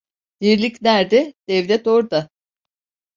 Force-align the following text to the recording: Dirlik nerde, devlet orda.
Dirlik 0.41 0.81
nerde, 0.81 1.33
devlet 1.47 1.87
orda. 1.87 2.29